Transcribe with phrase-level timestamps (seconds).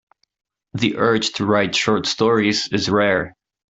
[0.73, 3.35] The urge to write short stories is rare.